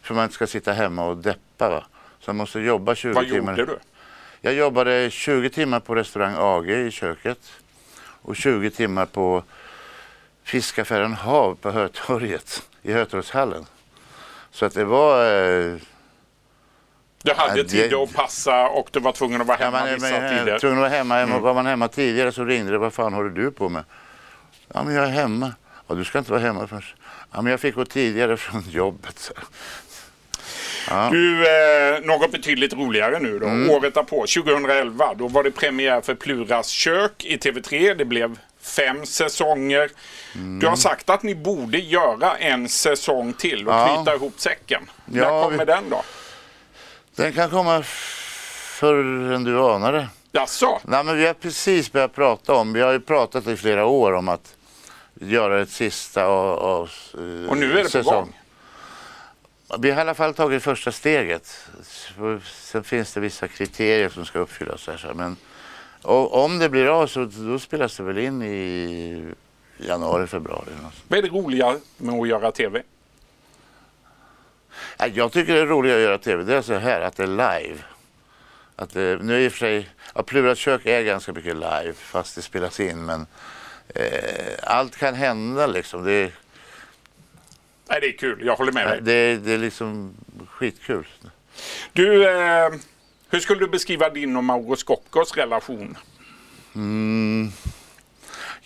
För 0.02 0.14
man 0.14 0.24
inte 0.24 0.34
ska 0.34 0.46
sitta 0.46 0.72
hemma 0.72 1.04
och 1.04 1.16
deppa. 1.16 1.70
Va? 1.70 1.84
Så 2.20 2.30
man 2.30 2.36
måste 2.36 2.60
jobba 2.60 2.94
20 2.94 3.12
Vad 3.12 3.24
timmar. 3.24 3.52
Vad 3.52 3.58
gjorde 3.58 3.72
du? 3.72 3.78
Jag 4.40 4.54
jobbade 4.54 5.10
20 5.10 5.50
timmar 5.50 5.80
på 5.80 5.94
restaurang 5.94 6.34
AG 6.38 6.70
i 6.70 6.90
köket. 6.90 7.38
Och 8.22 8.36
20 8.36 8.70
timmar 8.70 9.06
på 9.06 9.42
fiskaffären 10.42 11.12
Hav 11.12 11.54
på 11.54 11.70
Hötorget. 11.70 12.62
I 12.82 12.92
Hötorgshallen. 12.92 13.66
Så 14.50 14.64
att 14.64 14.74
det 14.74 14.84
var... 14.84 15.24
Eh, 15.24 15.76
du 17.22 17.32
hade 17.32 17.60
ja, 17.60 17.64
tid 17.64 17.94
att 17.94 18.14
passa 18.14 18.68
och 18.68 18.88
du 18.92 19.00
var 19.00 19.12
tvungen 19.12 19.40
att 19.40 19.46
vara 19.46 19.56
hemma 19.56 19.78
ja, 19.78 19.84
man, 19.84 19.94
vissa 19.94 20.20
man, 20.20 20.38
tider. 20.38 20.58
Tvungen 20.58 20.78
att 20.78 20.82
vara 20.82 20.98
hemma. 20.98 21.18
Mm. 21.18 21.42
Var 21.42 21.54
man 21.54 21.66
hemma 21.66 21.88
tidigare 21.88 22.32
så 22.32 22.44
ringde 22.44 22.72
det. 22.72 22.78
Vad 22.78 22.92
fan 22.92 23.14
håller 23.14 23.30
du 23.30 23.50
på 23.50 23.68
med? 23.68 23.84
Ja 24.68 24.82
men 24.82 24.94
jag 24.94 25.04
är 25.04 25.10
hemma. 25.10 25.52
Ja, 25.88 25.94
du 25.94 26.04
ska 26.04 26.18
inte 26.18 26.30
vara 26.30 26.42
hemma 26.42 26.66
förrän... 26.66 26.82
Ja, 27.34 27.42
men 27.42 27.50
jag 27.50 27.60
fick 27.60 27.74
gå 27.74 27.84
tidigare 27.84 28.36
från 28.36 28.64
jobbet. 28.70 29.32
Ja. 30.88 31.08
Du, 31.12 31.46
eh, 31.48 32.00
något 32.02 32.32
betydligt 32.32 32.72
roligare 32.72 33.18
nu 33.18 33.38
då. 33.38 33.46
Mm. 33.46 33.70
Året 33.70 33.94
därpå, 33.94 34.26
2011, 34.26 35.14
då 35.14 35.28
var 35.28 35.42
det 35.42 35.50
premiär 35.50 36.00
för 36.00 36.14
Pluras 36.14 36.68
kök 36.68 37.24
i 37.24 37.36
TV3. 37.36 37.94
Det 37.94 38.04
blev 38.04 38.38
fem 38.60 39.06
säsonger. 39.06 39.90
Mm. 40.34 40.58
Du 40.58 40.66
har 40.66 40.76
sagt 40.76 41.10
att 41.10 41.22
ni 41.22 41.34
borde 41.34 41.78
göra 41.78 42.36
en 42.36 42.68
säsong 42.68 43.32
till 43.32 43.68
och 43.68 43.74
ja. 43.74 43.96
knyta 43.96 44.14
ihop 44.14 44.40
säcken. 44.40 44.90
Ja, 45.04 45.12
När 45.12 45.42
kommer 45.42 45.58
vi... 45.58 45.64
den 45.64 45.90
då? 45.90 46.02
Den 47.16 47.32
kan 47.32 47.50
komma 47.50 47.82
förr 47.82 49.32
än 49.32 49.44
du 49.44 49.60
anar 49.60 49.92
det. 49.92 50.08
Jaså? 50.32 50.80
Nej, 50.84 51.04
men 51.04 51.16
vi 51.16 51.26
har 51.26 51.34
precis 51.34 51.92
börjat 51.92 52.14
prata 52.14 52.54
om, 52.54 52.72
vi 52.72 52.80
har 52.80 52.92
ju 52.92 53.00
pratat 53.00 53.46
i 53.46 53.56
flera 53.56 53.86
år 53.86 54.12
om 54.12 54.28
att 54.28 54.56
göra 55.20 55.60
ett 55.62 55.70
sista 55.70 56.24
av, 56.24 56.58
av 56.58 56.90
eh, 57.14 57.50
Och 57.50 57.56
nu 57.56 57.78
är 57.78 57.82
det 57.82 57.90
säsong. 57.90 58.12
på 58.12 58.20
gång? 58.20 58.40
Vi 59.82 59.90
har 59.90 59.98
i 59.98 60.00
alla 60.00 60.14
fall 60.14 60.34
tagit 60.34 60.62
första 60.62 60.92
steget. 60.92 61.68
Sen 62.44 62.84
finns 62.84 63.12
det 63.14 63.20
vissa 63.20 63.48
kriterier 63.48 64.08
som 64.08 64.24
ska 64.24 64.38
uppfyllas. 64.38 64.86
Här, 64.86 65.14
men 65.14 65.36
om 66.30 66.58
det 66.58 66.68
blir 66.68 66.86
av 66.86 67.06
så 67.06 67.24
då 67.24 67.58
spelas 67.58 67.96
det 67.96 68.02
väl 68.02 68.18
in 68.18 68.42
i 68.42 69.24
januari, 69.76 70.26
februari. 70.26 70.70
Vad 71.08 71.18
är 71.18 71.22
det 71.22 71.28
roliga 71.28 71.76
med 71.96 72.14
att 72.14 72.28
göra 72.28 72.52
tv? 72.52 72.82
Ja, 74.98 75.06
Jag 75.06 75.32
tycker 75.32 75.54
det 75.54 75.60
är 75.60 75.66
roligt 75.66 75.94
att 75.94 76.00
göra 76.00 76.18
tv. 76.18 76.42
Det 76.44 76.56
är 76.56 76.62
så 76.62 76.74
här 76.74 77.00
att 77.00 77.16
det 77.16 77.22
är 77.22 77.26
live. 77.26 77.78
Att 78.76 78.90
det, 78.90 79.22
nu 79.22 79.40
i 79.44 79.48
och 79.48 79.52
för 79.52 79.58
sig, 79.58 79.88
ja, 80.14 80.22
Plurat 80.22 80.58
kök 80.58 80.86
är 80.86 81.02
ganska 81.02 81.32
mycket 81.32 81.54
live 81.54 81.92
fast 81.92 82.34
det 82.36 82.42
spelas 82.42 82.80
in. 82.80 83.04
Men 83.04 83.26
eh, 83.88 84.54
allt 84.62 84.96
kan 84.96 85.14
hända 85.14 85.66
liksom. 85.66 86.04
Det, 86.04 86.32
Nej, 87.88 88.00
det 88.00 88.06
är 88.06 88.18
kul, 88.18 88.46
jag 88.46 88.56
håller 88.56 88.72
med 88.72 88.88
dig. 88.88 89.00
det, 89.02 89.36
det 89.36 89.52
är 89.52 89.58
liksom 89.58 90.14
skitkul. 90.48 91.06
Du, 91.92 92.28
eh, 92.28 92.70
hur 93.30 93.40
skulle 93.40 93.60
du 93.60 93.68
beskriva 93.68 94.10
din 94.10 94.36
och 94.36 94.44
Mauro 94.44 94.76
Scoccos 94.76 95.36
relation? 95.36 95.96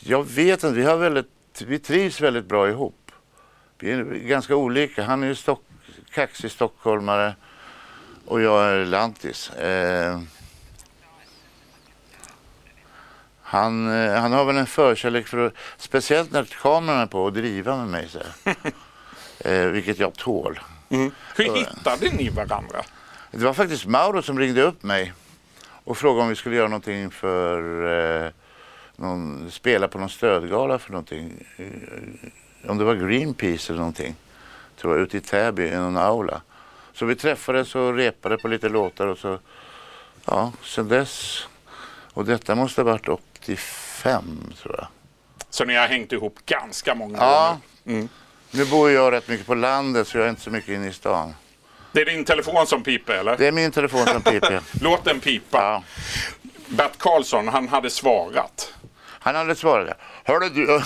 Jag 0.01 0.25
vet 0.29 0.65
inte, 0.65 0.77
vi, 0.77 0.83
har 0.85 0.97
väldigt, 0.97 1.63
vi 1.67 1.79
trivs 1.79 2.21
väldigt 2.21 2.45
bra 2.45 2.69
ihop. 2.69 3.11
Vi 3.79 3.91
är 3.91 4.05
ganska 4.05 4.57
olika. 4.57 5.03
Han 5.03 5.23
är 5.23 5.27
ju 5.27 5.35
stock, 5.35 5.63
kaxig 6.11 6.51
stockholmare 6.51 7.35
och 8.27 8.41
jag 8.41 8.65
är 8.65 8.85
lantis. 8.85 9.51
Eh, 9.51 10.21
han, 13.51 13.89
eh, 13.89 14.21
han 14.21 14.33
har 14.33 14.45
väl 14.45 14.57
en 14.57 14.67
förkärlek 14.67 15.27
för 15.27 15.47
att, 15.47 15.55
speciellt 15.77 16.33
när 16.33 16.45
kameran 16.45 16.99
är 16.99 17.07
på, 17.07 17.27
att 17.27 17.35
driva 17.35 17.77
med 17.77 17.89
mig. 17.89 18.09
Så 18.09 18.19
eh, 19.49 19.67
vilket 19.67 19.99
jag 19.99 20.15
tål. 20.15 20.61
Hur 20.89 21.57
hittade 21.57 22.11
ni 22.11 22.29
varandra? 22.29 22.83
Det 23.31 23.45
var 23.45 23.53
faktiskt 23.53 23.87
Mauro 23.87 24.23
som 24.23 24.39
ringde 24.39 24.63
upp 24.63 24.83
mig 24.83 25.13
och 25.85 25.99
frågade 25.99 26.23
om 26.23 26.29
vi 26.29 26.37
skulle 26.37 26.57
göra 26.57 26.69
någonting 26.69 27.11
för 27.11 27.87
eh, 28.25 28.31
någon, 28.97 29.51
spela 29.51 29.89
på 29.89 29.99
någon 29.99 30.09
stödgala 30.09 30.79
för 30.79 30.93
någonting. 30.93 31.47
Eh, 31.57 32.71
om 32.71 32.79
det 32.79 32.85
var 32.85 32.95
Greenpeace 32.95 33.73
eller 33.73 33.79
någonting. 33.79 34.15
Tror 34.77 34.97
jag, 34.97 35.03
ute 35.03 35.17
i 35.17 35.21
Täby 35.21 35.67
i 35.67 35.77
någon 35.77 35.97
aula. 35.97 36.41
Så 36.93 37.07
vi 37.07 37.17
träffades 37.17 37.75
och 37.75 37.95
repade 37.95 38.39
på 38.39 38.49
lite 38.49 38.69
låtar 38.69 39.07
och 39.07 39.19
så, 39.19 39.39
ja, 40.25 40.53
sen 40.63 40.89
dess. 40.89 41.47
Och 42.13 42.25
detta 42.25 42.55
måste 42.55 42.81
ha 42.81 42.87
varit 42.87 43.09
85 43.43 44.53
tror 44.63 44.75
jag. 44.79 44.87
Så 45.51 45.65
ni 45.65 45.75
har 45.75 45.87
hängt 45.89 46.13
ihop 46.13 46.39
ganska 46.47 46.95
många 46.95 47.19
Ja. 47.19 47.51
år 47.51 47.57
nu. 47.85 48.09
Nu 48.51 48.65
bor 48.65 48.91
jag 48.91 49.13
rätt 49.13 49.29
mycket 49.29 49.47
på 49.47 49.55
landet 49.55 50.09
så 50.09 50.19
jag 50.19 50.25
är 50.27 50.31
inte 50.31 50.43
så 50.43 50.51
mycket 50.51 50.69
inne 50.71 50.89
i 50.89 50.93
stan. 50.93 51.35
Det 51.93 52.01
är 52.01 52.05
din 52.05 52.25
telefon 52.25 52.67
som 52.67 52.83
piper 52.83 53.15
eller? 53.15 53.37
Det 53.37 53.47
är 53.47 53.53
min 53.53 53.71
telefon 53.71 54.07
som 54.07 54.23
piper. 54.23 54.61
Låt 54.81 55.05
den 55.05 55.21
pipa. 55.21 55.59
Ja. 55.59 55.83
Bert 56.69 56.99
Karlsson, 56.99 57.49
han 57.49 57.69
hade 57.69 57.91
svarat. 57.91 58.75
Han 59.21 59.35
hade 59.35 59.57
svarat. 59.57 59.99
Hörde 60.25 60.49
du, 60.51 60.67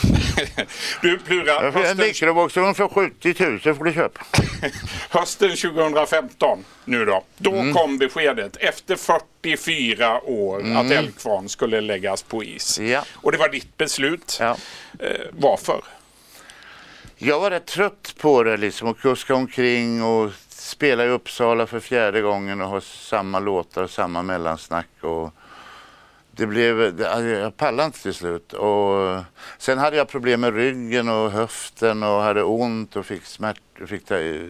Du 1.03 1.19
Plura, 1.19 1.61
en 1.67 1.73
hösten, 1.75 1.97
mikrovågsugn 1.97 2.75
för 2.75 2.89
70 2.89 3.35
000 3.65 3.75
får 3.77 3.85
du 3.85 3.93
köpa. 3.93 4.21
hösten 5.11 5.57
2015 5.57 6.65
nu 6.85 7.05
då. 7.05 7.25
Då 7.39 7.53
Mm. 7.53 7.75
kom 7.75 7.99
beskedet 7.99 8.57
efter 8.57 8.97
44 8.97 10.21
år 10.25 10.77
att 10.77 10.91
Älvkvarn 10.91 11.49
skulle 11.49 11.81
läggas 11.81 12.23
på 12.23 12.45
is. 12.45 12.79
Mm. 12.79 12.91
Ja. 12.91 13.05
Och 13.15 13.33
det 13.33 13.39
var 13.39 13.49
ditt 13.49 13.77
beslut. 13.77 14.37
Ja. 14.41 14.57
Eh, 14.99 15.07
varför? 15.31 15.81
Jag 17.17 17.41
var 17.41 17.51
rätt 17.51 17.67
trött 17.67 18.15
på 18.19 18.43
det 18.43 18.57
liksom 18.57 18.89
att 18.89 18.99
kuska 19.01 19.35
omkring 19.35 20.03
och 20.03 20.31
spela 20.49 21.05
i 21.05 21.09
Uppsala 21.09 21.67
för 21.67 21.81
fjärde 21.81 22.21
gången 22.21 22.61
och 22.61 22.69
ha 22.69 22.81
samma 22.81 23.39
låtar 23.41 23.83
och 23.83 23.91
samma 23.91 24.23
mellansnack. 24.23 24.87
Och 25.01 25.35
det 26.43 26.47
blev, 26.47 26.97
det- 26.97 27.31
jag 27.41 27.57
pallade 27.57 27.87
inte 27.87 28.03
till 28.03 28.15
slut. 28.15 28.53
Och 28.53 29.21
sen 29.59 29.79
hade 29.79 29.97
jag 29.97 30.09
problem 30.09 30.41
med 30.41 30.55
ryggen 30.55 31.09
och 31.09 31.31
höften 31.31 32.03
och 32.03 32.23
hade 32.23 32.43
ont 32.43 32.97
och 32.97 33.07
fick, 33.07 33.25
smärt, 33.25 33.61
fick 33.87 34.11
eh, 34.11 34.43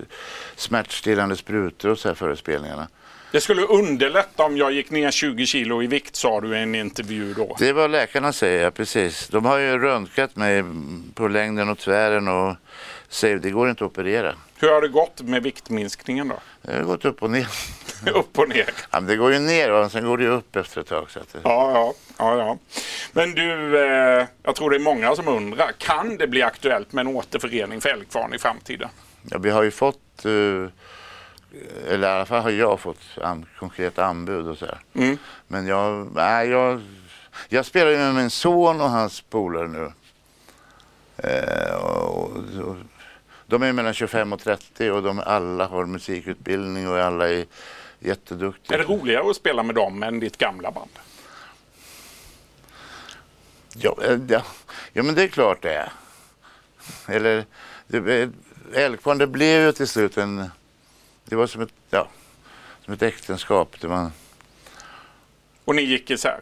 smärtstillande 0.56 1.36
sprutor 1.36 1.90
och 1.90 1.98
så 1.98 2.08
här 2.08 2.14
före 2.14 2.36
spelningarna. 2.36 2.88
Det 3.32 3.40
skulle 3.40 3.62
underlätta 3.62 4.44
om 4.44 4.56
jag 4.56 4.72
gick 4.72 4.90
ner 4.90 5.10
20 5.10 5.46
kilo 5.46 5.82
i 5.82 5.86
vikt 5.86 6.16
sa 6.16 6.40
du 6.40 6.56
i 6.56 6.62
en 6.62 6.74
intervju 6.74 7.34
då. 7.34 7.56
Det 7.58 7.68
är 7.68 7.72
vad 7.72 7.90
läkarna 7.90 8.32
säger, 8.32 8.70
precis. 8.70 9.28
De 9.28 9.44
har 9.44 9.58
ju 9.58 9.78
röntgat 9.78 10.36
mig 10.36 10.64
på 11.14 11.28
längden 11.28 11.68
och 11.68 11.78
tvären 11.78 12.28
och 12.28 12.56
säger 13.08 13.36
det 13.38 13.50
går 13.50 13.70
inte 13.70 13.84
att 13.84 13.90
operera. 13.90 14.34
Hur 14.58 14.68
har 14.68 14.82
det 14.82 14.88
gått 14.88 15.20
med 15.22 15.42
viktminskningen 15.42 16.28
då? 16.28 16.38
Det 16.62 16.76
har 16.76 16.82
gått 16.82 17.04
upp 17.04 17.22
och 17.22 17.30
ner. 17.30 17.48
Upp 18.14 18.38
och 18.38 18.48
ner. 18.48 18.70
Ja, 18.90 19.00
det 19.00 19.16
går 19.16 19.32
ju 19.32 19.38
ner 19.38 19.72
och 19.72 19.92
sen 19.92 20.04
går 20.04 20.18
det 20.18 20.24
ju 20.24 20.30
upp 20.30 20.56
efter 20.56 20.80
ett 20.80 20.86
tag. 20.86 21.10
Så 21.10 21.18
det... 21.18 21.38
Ja, 21.44 21.72
ja, 21.72 21.94
ja, 22.18 22.36
ja. 22.36 22.58
Men 23.12 23.34
du, 23.34 23.78
eh, 23.84 24.26
jag 24.42 24.56
tror 24.56 24.70
det 24.70 24.76
är 24.76 24.80
många 24.80 25.16
som 25.16 25.28
undrar. 25.28 25.72
Kan 25.78 26.16
det 26.16 26.26
bli 26.26 26.42
aktuellt 26.42 26.92
med 26.92 27.06
en 27.06 27.16
återförening 27.16 27.80
för 27.80 27.88
Älvkvarn 27.88 28.34
i 28.34 28.38
framtiden? 28.38 28.88
Ja, 29.30 29.38
vi 29.38 29.50
har 29.50 29.62
ju 29.62 29.70
fått, 29.70 30.24
eh, 30.24 30.32
eller 31.88 32.08
i 32.08 32.10
alla 32.10 32.26
fall 32.26 32.42
har 32.42 32.50
jag 32.50 32.80
fått 32.80 33.18
an, 33.22 33.46
konkreta 33.58 34.04
anbud 34.04 34.48
och 34.48 34.58
så 34.58 34.66
här. 34.66 34.78
Mm. 34.94 35.18
Men 35.46 35.66
jag, 35.66 36.08
nej, 36.14 36.48
jag, 36.48 36.80
jag 37.48 37.66
spelar 37.66 37.90
ju 37.90 37.96
med 37.96 38.14
min 38.14 38.30
son 38.30 38.80
och 38.80 38.90
hans 38.90 39.20
polare 39.20 39.68
nu. 39.68 39.92
Eh, 41.16 41.74
och, 41.74 42.30
och, 42.64 42.76
de 43.46 43.62
är 43.62 43.72
mellan 43.72 43.94
25 43.94 44.32
och 44.32 44.40
30 44.40 44.90
och 44.90 45.02
de 45.02 45.22
alla 45.26 45.66
har 45.66 45.86
musikutbildning 45.86 46.88
och 46.88 46.98
alla 46.98 47.28
är 47.28 47.44
jätteduktiga. 48.04 48.78
Är 48.78 48.82
det 48.82 48.88
roligare 48.94 49.30
att 49.30 49.36
spela 49.36 49.62
med 49.62 49.74
dem 49.74 50.02
än 50.02 50.20
ditt 50.20 50.38
gamla 50.38 50.70
band? 50.70 50.90
Ja, 53.74 53.96
eh, 54.04 54.18
ja, 54.28 54.42
ja, 54.92 55.02
men 55.02 55.14
det 55.14 55.22
är 55.22 55.28
klart 55.28 55.62
det 55.62 55.74
är. 55.74 55.92
Eller, 57.06 57.44
Älvkvarn, 58.74 59.18
det 59.18 59.26
blev 59.26 59.62
ju 59.62 59.72
till 59.72 59.88
slut 59.88 60.16
en... 60.18 60.50
Det 61.24 61.36
var 61.36 61.46
som 61.46 61.62
ett, 61.62 61.72
ja, 61.90 62.08
som 62.84 62.94
ett 62.94 63.02
äktenskap. 63.02 63.80
Det 63.80 63.86
var, 63.86 64.10
Och 65.64 65.74
ni 65.74 65.82
gick 65.82 66.10
isär? 66.10 66.40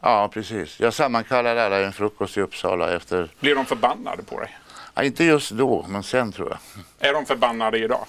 ja, 0.00 0.28
precis. 0.32 0.80
Jag 0.80 0.94
sammankallade 0.94 1.66
alla 1.66 1.80
i 1.80 1.84
en 1.84 1.92
frukost 1.92 2.36
i 2.36 2.40
Uppsala 2.40 2.94
efter... 2.96 3.30
Blir 3.40 3.54
de 3.54 3.66
förbannade 3.66 4.22
på 4.22 4.40
dig? 4.40 4.58
Ja, 4.94 5.02
inte 5.02 5.24
just 5.24 5.50
då, 5.50 5.86
men 5.88 6.02
sen 6.02 6.32
tror 6.32 6.48
jag. 6.48 6.58
Är 7.08 7.12
de 7.12 7.26
förbannade 7.26 7.78
idag? 7.78 8.06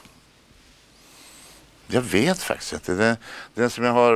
Jag 1.88 2.02
vet 2.02 2.44
faktiskt 2.44 2.74
inte. 2.74 2.94
Den, 2.94 3.16
den 3.54 3.70
som 3.70 3.84
jag 3.84 3.94
har... 3.94 4.14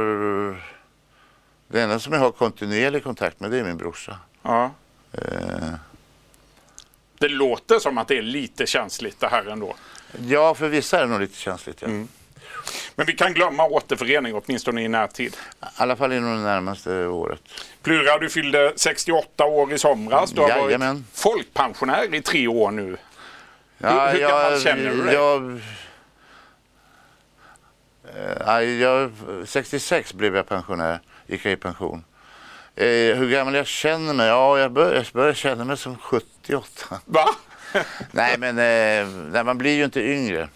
Den 1.68 1.82
enda 1.84 2.00
som 2.00 2.13
jag 2.13 2.20
har 2.20 2.32
kontinuerlig 2.32 3.04
kontakt 3.04 3.40
med 3.40 3.51
det 3.51 3.60
är 3.60 3.63
min 3.63 3.78
brorsa. 3.78 4.18
Ja. 4.44 4.72
Eh, 5.13 5.74
Det 7.20 7.28
låter 7.30 7.80
som 7.80 7.98
att 7.98 8.08
det 8.08 8.18
är 8.18 8.22
lite 8.22 8.66
känsligt 8.66 9.20
det 9.20 9.28
här 9.28 9.46
ändå. 9.46 9.75
ja, 10.28 10.54
för 10.56 10.68
vissa 10.68 10.98
är 10.98 11.01
det 11.01 11.08
nog 11.08 11.22
lite 11.22 11.38
känsligt. 11.40 11.82
Ja. 11.82 11.88
Men 12.96 13.06
vi 13.06 13.13
kan 13.13 13.34
glömma 13.34 13.66
återförening 13.66 14.36
åtminstone 14.36 14.82
i 14.84 14.88
närtid. 14.88 15.34
I 15.62 15.66
alla 15.75 15.96
fall 15.96 16.12
inom 16.13 16.36
det 16.38 16.44
närmaste 16.44 17.06
året. 17.06 17.42
Plura, 17.82 18.18
du 18.18 18.30
fyllde 18.30 18.74
68 18.75 19.46
år 19.46 19.74
i 19.74 19.78
somras. 19.78 20.32
Du 20.32 20.42
har 20.42 20.50
Jajamän. 20.50 20.96
varit 20.96 21.06
folkpensionär 21.20 22.16
i 22.16 22.22
tre 22.22 22.48
år 22.48 22.72
nu. 22.72 22.98
Ja, 23.78 24.08
hur 24.08 24.20
jag- 24.20 24.32
gammal 24.32 24.60
känner 24.62 24.90
du 24.92 25.04
dig? 25.04 25.13
Jag, 25.13 25.62
jag, 28.80 29.12
66 29.46 30.13
blev 30.13 30.36
jag 30.36 30.48
pensionär, 30.50 31.00
gick 31.27 31.46
jag 31.46 31.51
i 31.53 31.56
pension. 31.56 32.03
Eh, 32.75 32.86
hur 33.18 33.30
gammal 33.30 33.56
jag 33.56 33.68
känner 33.68 34.13
mig? 34.13 34.27
Ja, 34.27 34.60
jag 34.60 34.72
börjar, 34.72 35.08
börjar 35.13 35.34
känna 35.34 35.65
mig 35.65 35.77
som 35.77 35.98
78. 35.98 37.00
Va? 37.06 37.25
nej, 38.12 38.36
men 38.38 38.50
eh, 38.58 39.08
nej, 39.32 39.44
man 39.44 39.58
blir 39.58 39.75
ju 39.75 39.84
inte 39.86 40.01
yngre. 40.01 40.50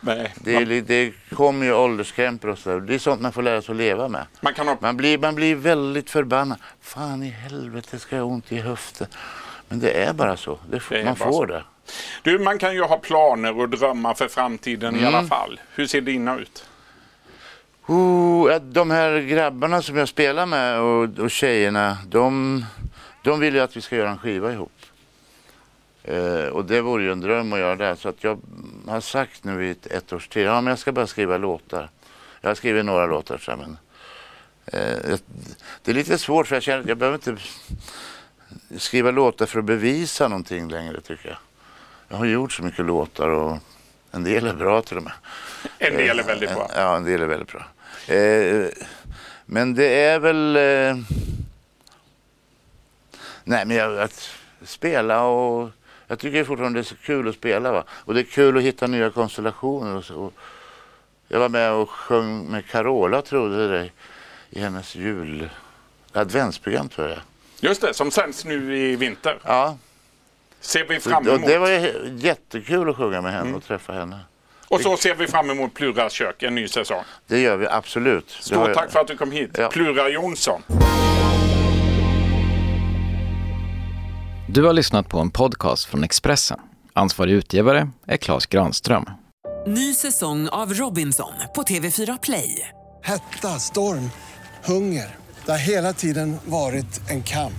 Nej. 0.00 0.34
Det, 0.36 0.64
li- 0.64 0.80
det 0.80 1.12
kommer 1.34 1.66
ju 1.66 1.72
ålderskrämpor 1.74 2.50
och 2.50 2.58
sådär. 2.58 2.80
Det 2.80 2.94
är 2.94 2.98
sånt 2.98 3.20
man 3.20 3.32
får 3.32 3.42
lära 3.42 3.62
sig 3.62 3.72
att 3.72 3.76
leva 3.76 4.08
med. 4.08 4.26
Man 4.40 4.54
kan 4.54 4.76
Man 4.80 4.96
blir, 4.96 5.18
man 5.18 5.34
blir 5.34 5.54
väldigt 5.54 6.10
förbannad. 6.10 6.58
Fan 6.80 7.22
i 7.22 7.28
helvete 7.30 7.98
ska 7.98 8.16
jag 8.16 8.22
ha 8.24 8.30
ont 8.30 8.52
i 8.52 8.58
höften. 8.58 9.06
Men 9.68 9.80
det 9.80 9.90
är 10.04 10.12
bara 10.12 10.36
så. 10.36 10.58
Det, 10.70 10.82
Det 10.88 11.04
man 11.04 11.16
får 11.16 11.32
så. 11.32 11.44
det. 11.44 11.64
Du, 12.22 12.38
man 12.38 12.58
kan 12.58 12.74
ju 12.74 12.82
ha 12.82 12.96
planer 12.98 13.58
och 13.60 13.68
drömmar 13.68 14.14
för 14.14 14.28
framtiden 14.28 14.96
i 14.96 15.04
alla 15.04 15.22
fall. 15.24 15.60
Hur 15.74 15.86
ser 15.86 16.00
dina 16.00 16.38
ut? 16.38 16.64
Oh, 17.86 18.60
de 18.60 18.90
här 18.90 19.20
grabbarna 19.20 19.82
som 19.82 19.96
jag 19.96 20.08
spelar 20.08 20.46
med 20.46 20.80
och, 20.80 21.18
och 21.18 21.30
tjejerna, 21.30 21.98
de, 22.08 22.64
de 23.22 23.40
vill 23.40 23.54
ju 23.54 23.60
att 23.60 23.76
vi 23.76 23.80
ska 23.80 23.96
göra 23.96 24.10
en 24.10 24.18
skiva 24.18 24.52
ihop. 24.52 24.72
Eh, 26.04 26.46
och 26.46 26.64
det 26.64 26.80
vore 26.80 27.02
ju 27.04 27.12
en 27.12 27.20
dröm 27.20 27.52
att 27.52 27.58
göra 27.58 27.76
det. 27.76 27.96
Så 27.96 28.08
att 28.08 28.24
jag 28.24 28.38
har 28.88 29.00
sagt 29.00 29.44
nu 29.44 29.66
i 29.66 29.70
ett, 29.70 29.86
ett 29.86 30.12
års 30.12 30.28
tid, 30.28 30.46
ja 30.46 30.60
men 30.60 30.70
jag 30.70 30.78
ska 30.78 30.92
bara 30.92 31.06
skriva 31.06 31.36
låtar. 31.36 31.90
Jag 32.40 32.50
har 32.50 32.54
skrivit 32.54 32.84
några 32.84 33.06
låtar 33.06 33.38
så 33.38 33.56
men 33.56 33.78
eh, 34.66 35.18
det 35.82 35.90
är 35.90 35.94
lite 35.94 36.18
svårt 36.18 36.46
för 36.46 36.56
jag 36.56 36.62
känner 36.62 36.80
att 36.80 36.88
jag 36.88 36.98
behöver 36.98 37.18
inte 37.18 37.42
skriva 38.78 39.10
låtar 39.10 39.46
för 39.46 39.58
att 39.58 39.64
bevisa 39.64 40.28
någonting 40.28 40.68
längre 40.68 41.00
tycker 41.00 41.28
jag. 41.28 41.38
Jag 42.08 42.16
har 42.16 42.24
gjort 42.24 42.52
så 42.52 42.62
mycket 42.62 42.84
låtar 42.84 43.28
och 43.28 43.58
en 44.10 44.24
del 44.24 44.46
är 44.46 44.54
bra 44.54 44.82
till 44.82 44.96
och 44.96 45.02
med. 45.02 45.12
En 45.78 45.96
del 45.96 46.18
är 46.18 46.24
väldigt 46.24 46.54
bra. 46.54 46.70
Ja, 46.76 46.96
en 46.96 47.04
del 47.04 47.22
är 47.22 47.26
väldigt 47.26 47.52
bra. 47.52 47.66
Eh, 48.08 48.68
men 49.46 49.74
det 49.74 49.86
är 50.00 50.18
väl... 50.18 50.56
Eh, 50.56 51.04
Nej, 53.46 53.64
men 53.66 53.76
jag, 53.76 53.98
att 53.98 54.30
spela 54.62 55.22
och 55.24 55.70
jag 56.06 56.18
tycker 56.18 56.44
fortfarande 56.44 56.78
det 56.78 56.82
är 56.82 56.84
så 56.84 56.96
kul 56.96 57.28
att 57.28 57.34
spela. 57.34 57.72
Va? 57.72 57.84
Och 57.90 58.14
det 58.14 58.20
är 58.20 58.24
kul 58.24 58.56
att 58.56 58.62
hitta 58.62 58.86
nya 58.86 59.10
konstellationer. 59.10 59.96
Och 59.96 60.04
så. 60.04 60.14
Och 60.14 60.32
jag 61.28 61.40
var 61.40 61.48
med 61.48 61.72
och 61.72 61.90
sjöng 61.90 62.44
med 62.44 62.66
Carola, 62.66 63.22
trodde 63.22 63.68
det, 63.78 63.90
i 64.50 64.60
hennes 64.60 64.94
jul... 64.94 65.50
Adventsprogram 66.16 66.88
tror 66.88 67.08
jag. 67.08 67.18
Just 67.60 67.80
det, 67.80 67.94
som 67.94 68.10
sänds 68.10 68.44
nu 68.44 68.78
i 68.78 68.96
vinter. 68.96 69.38
Ja, 69.44 69.78
Ser 70.60 70.84
vi 70.84 71.00
fram 71.00 71.28
emot. 71.28 71.46
det 71.46 71.58
var 71.58 71.68
jättekul 72.08 72.90
att 72.90 72.96
sjunga 72.96 73.20
med 73.20 73.32
henne 73.32 73.56
och 73.56 73.64
träffa 73.64 73.92
henne. 73.92 74.20
Och 74.68 74.80
så 74.80 74.96
ser 74.96 75.14
vi 75.14 75.26
fram 75.26 75.50
emot 75.50 75.74
Plura 75.74 76.10
kök, 76.10 76.42
en 76.42 76.54
ny 76.54 76.68
säsong. 76.68 77.02
Det 77.26 77.38
gör 77.40 77.56
vi 77.56 77.66
absolut. 77.66 78.30
Stort 78.30 78.58
jag- 78.68 78.74
tack 78.74 78.90
för 78.90 79.00
att 79.00 79.06
du 79.06 79.16
kom 79.16 79.32
hit. 79.32 79.50
Ja. 79.58 79.68
Plura 79.68 80.08
Jonsson. 80.08 80.62
Du 84.48 84.62
har 84.64 84.72
lyssnat 84.72 85.08
på 85.08 85.18
en 85.18 85.30
podcast 85.30 85.84
från 85.84 86.04
Expressen. 86.04 86.58
Ansvarig 86.92 87.32
utgivare 87.32 87.88
är 88.06 88.16
Klas 88.16 88.46
Granström. 88.46 89.04
Ny 89.66 89.94
säsong 89.94 90.48
av 90.48 90.74
Robinson 90.74 91.32
på 91.54 91.62
TV4 91.62 92.18
Play. 92.22 92.68
Hetta, 93.02 93.48
storm, 93.48 94.10
hunger. 94.64 95.16
Det 95.44 95.50
har 95.50 95.58
hela 95.58 95.92
tiden 95.92 96.36
varit 96.44 97.10
en 97.10 97.22
kamp. 97.22 97.52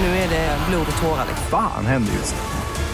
Nu 0.00 0.06
är 0.06 0.28
det 0.30 0.58
blod 0.70 0.86
och 0.96 1.02
tårar. 1.02 1.24
liksom. 1.28 1.46
Fan 1.50 1.86
händer 1.86 2.12
just 2.12 2.34